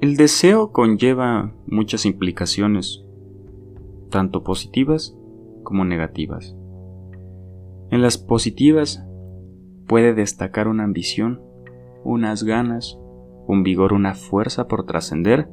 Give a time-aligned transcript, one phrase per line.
[0.00, 3.04] El deseo conlleva muchas implicaciones,
[4.10, 5.18] tanto positivas
[5.64, 6.54] como negativas.
[7.90, 9.04] En las positivas
[9.88, 11.42] puede destacar una ambición,
[12.04, 12.96] unas ganas,
[13.48, 15.50] un vigor, una fuerza por trascender,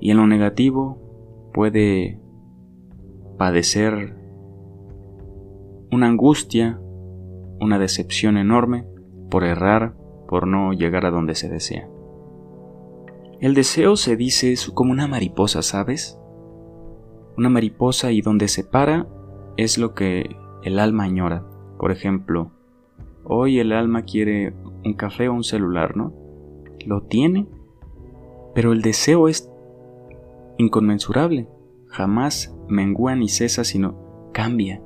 [0.00, 2.18] y en lo negativo puede
[3.36, 4.16] padecer
[5.92, 6.80] una angustia,
[7.60, 8.86] una decepción enorme
[9.30, 9.94] por errar,
[10.28, 11.90] por no llegar a donde se desea.
[13.40, 16.18] El deseo se dice como una mariposa, ¿sabes?
[17.36, 19.06] Una mariposa y donde se para
[19.56, 21.46] es lo que el alma añora.
[21.78, 22.50] Por ejemplo,
[23.22, 26.12] hoy el alma quiere un café o un celular, ¿no?
[26.84, 27.46] Lo tiene,
[28.56, 29.48] pero el deseo es
[30.56, 31.48] inconmensurable.
[31.86, 34.82] Jamás mengua ni cesa, sino cambia.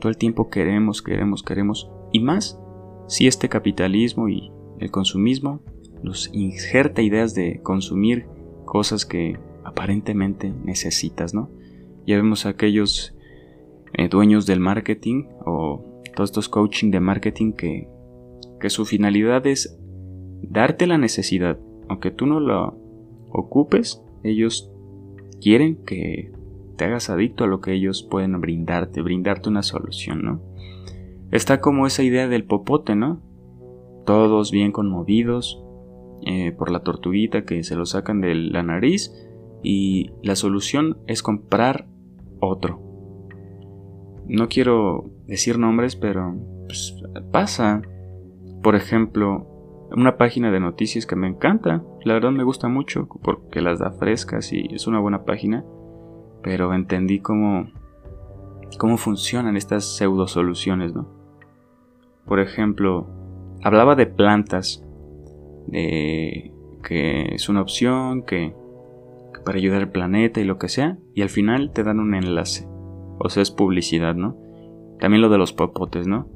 [0.00, 1.92] Todo el tiempo queremos, queremos, queremos.
[2.10, 2.60] Y más
[3.06, 5.60] si este capitalismo y el consumismo
[6.04, 8.26] nos injerta ideas de consumir
[8.66, 11.50] cosas que aparentemente necesitas, ¿no?
[12.06, 13.16] Ya vemos a aquellos
[13.94, 17.88] eh, dueños del marketing o todos estos coaching de marketing que,
[18.60, 19.78] que su finalidad es
[20.42, 21.58] darte la necesidad.
[21.88, 22.76] Aunque tú no lo
[23.30, 24.70] ocupes, ellos
[25.40, 26.32] quieren que
[26.76, 30.42] te hagas adicto a lo que ellos pueden brindarte, brindarte una solución, ¿no?
[31.30, 33.22] Está como esa idea del popote, ¿no?
[34.04, 35.64] Todos bien conmovidos
[36.24, 39.12] eh, por la tortuguita que se lo sacan de la nariz
[39.62, 41.86] y la solución es comprar
[42.40, 42.80] otro.
[44.26, 46.34] No quiero decir nombres, pero
[46.66, 46.96] pues,
[47.30, 47.82] pasa.
[48.62, 53.60] Por ejemplo, una página de noticias que me encanta, la verdad me gusta mucho porque
[53.60, 55.64] las da frescas y es una buena página
[56.44, 57.70] pero entendí cómo,
[58.78, 61.08] cómo funcionan estas pseudo soluciones, ¿no?
[62.26, 63.08] Por ejemplo,
[63.62, 64.83] hablaba de plantas,
[65.66, 68.54] de que es una opción, que,
[69.32, 72.14] que, para ayudar al planeta y lo que sea, y al final te dan un
[72.14, 72.68] enlace,
[73.18, 74.36] o sea, es publicidad, ¿no?
[75.00, 76.28] También lo de los popotes, ¿no?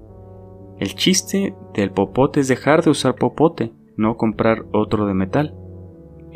[0.79, 5.55] El chiste del popote es dejar de usar popote, no comprar otro de metal.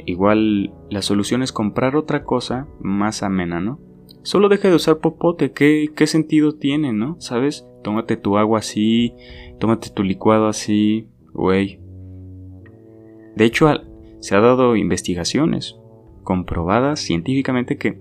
[0.05, 3.79] Igual la solución es comprar otra cosa más amena, ¿no?
[4.23, 7.17] Solo deja de usar popote, ¿qué, qué sentido tiene, no?
[7.21, 7.67] ¿Sabes?
[7.83, 9.15] Tómate tu agua así,
[9.59, 11.82] tómate tu licuado así, güey.
[13.37, 13.69] De hecho,
[14.21, 15.77] se ha dado investigaciones
[16.23, 18.01] comprobadas científicamente que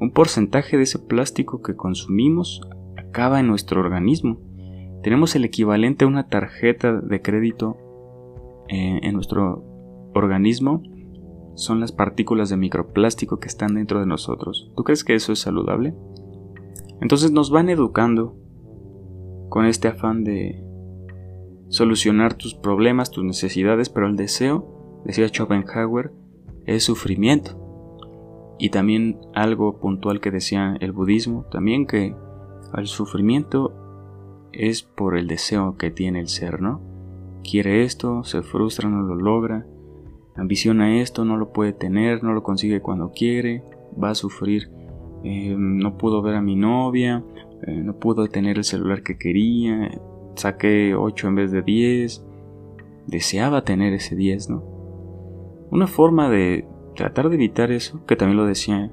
[0.00, 2.60] un porcentaje de ese plástico que consumimos
[2.96, 4.40] acaba en nuestro organismo.
[5.02, 7.76] Tenemos el equivalente a una tarjeta de crédito
[8.68, 9.64] eh, en nuestro
[10.14, 10.82] organismo
[11.58, 14.70] son las partículas de microplástico que están dentro de nosotros.
[14.76, 15.92] ¿Tú crees que eso es saludable?
[17.00, 18.36] Entonces nos van educando
[19.48, 20.64] con este afán de
[21.68, 26.12] solucionar tus problemas, tus necesidades, pero el deseo, decía Schopenhauer,
[26.66, 28.56] es sufrimiento.
[28.58, 32.14] Y también algo puntual que decía el budismo, también que
[32.76, 36.80] el sufrimiento es por el deseo que tiene el ser, ¿no?
[37.48, 39.66] Quiere esto, se frustra, no lo logra,
[40.36, 43.62] ambiciona esto, no lo puede tener, no lo consigue cuando quiere,
[44.02, 44.70] va a sufrir.
[45.24, 47.24] Eh, no pudo ver a mi novia,
[47.66, 49.90] eh, no pudo tener el celular que quería,
[50.38, 52.24] saqué 8 en vez de 10,
[53.06, 54.64] deseaba tener ese 10, ¿no?
[55.70, 58.90] Una forma de tratar de evitar eso, que también lo decía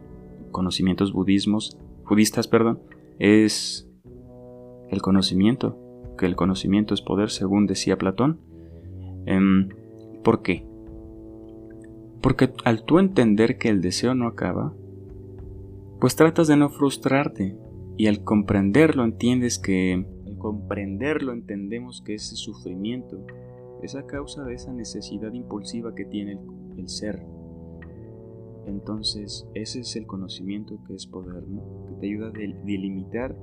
[0.51, 2.79] conocimientos budismos, budistas, perdón,
[3.19, 3.89] es
[4.89, 5.78] el conocimiento,
[6.17, 8.39] que el conocimiento es poder, según decía Platón.
[9.25, 9.69] Em,
[10.23, 10.66] ¿Por qué?
[12.22, 14.73] Porque al tú entender que el deseo no acaba,
[16.00, 17.57] pues tratas de no frustrarte
[17.97, 20.05] y al comprenderlo entiendes que
[20.45, 23.17] comprenderlo entendemos que ese sufrimiento
[23.81, 26.39] es a causa de esa necesidad impulsiva que tiene
[26.78, 27.25] el, ser.
[28.67, 31.63] Entonces, ese es el conocimiento que es poder, ¿no?
[31.88, 33.35] Que te ayuda a delimitar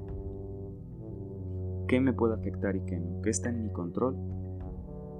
[1.89, 4.15] qué me puede afectar y qué no, qué está en mi control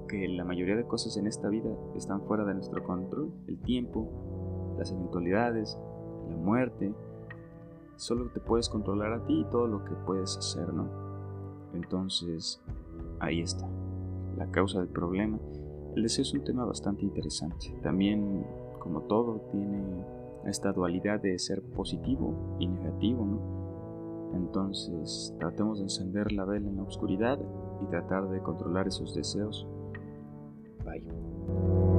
[0.07, 3.33] que la mayoría de cosas en esta vida están fuera de nuestro control.
[3.49, 5.77] El tiempo, las eventualidades,
[6.29, 6.95] la muerte.
[7.97, 11.12] Solo te puedes controlar a ti y todo lo que puedes hacer, ¿no?
[11.75, 12.61] Entonces,
[13.21, 13.69] ahí está.
[14.37, 15.39] La causa del problema.
[15.95, 17.75] El deseo es un tema bastante interesante.
[17.83, 18.45] También,
[18.79, 19.83] como todo, tiene
[20.47, 24.33] esta dualidad de ser positivo y negativo, ¿no?
[24.35, 27.39] Entonces, tratemos de encender la vela en la oscuridad
[27.83, 29.67] y tratar de controlar esos deseos
[30.85, 31.92] Bye.